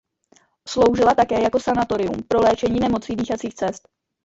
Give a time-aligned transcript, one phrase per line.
[0.67, 3.89] Sloužila také jako sanatorium pro léčení nemocí dýchacích cest.